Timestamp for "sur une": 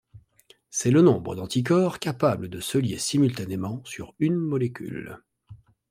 3.85-4.33